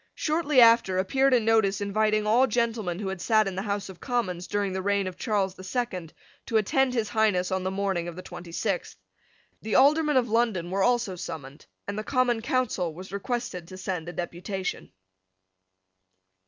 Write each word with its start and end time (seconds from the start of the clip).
Shortly 0.15 0.59
after 0.61 0.97
appeared 0.97 1.31
a 1.31 1.39
notice 1.39 1.79
inviting 1.79 2.25
all 2.25 2.47
gentlemen 2.47 2.97
who 2.97 3.09
had 3.09 3.21
sate 3.21 3.45
in 3.45 3.53
the 3.53 3.61
House 3.61 3.87
of 3.87 3.99
Commons 3.99 4.47
during 4.47 4.73
the 4.73 4.81
reign 4.81 5.05
of 5.05 5.15
Charles 5.15 5.53
the 5.53 5.63
Second 5.63 6.11
to 6.47 6.57
attend 6.57 6.95
His 6.95 7.09
Highness 7.09 7.51
on 7.51 7.61
the 7.63 7.69
morning 7.69 8.07
of 8.07 8.15
the 8.15 8.23
twenty 8.23 8.51
sixth. 8.51 8.95
The 9.61 9.75
Aldermen 9.75 10.17
of 10.17 10.27
London 10.27 10.71
were 10.71 10.81
also 10.81 11.15
summoned; 11.15 11.67
and 11.87 11.99
the 11.99 12.03
Common 12.03 12.41
Council 12.41 12.91
was 12.95 13.11
requested 13.11 13.67
to 13.67 13.77
send 13.77 14.09
a 14.09 14.13
deputation. 14.13 14.91